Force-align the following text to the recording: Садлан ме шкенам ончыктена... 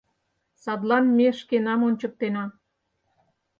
Садлан 0.63 1.05
ме 1.17 1.27
шкенам 1.39 1.81
ончыктена... 1.87 2.45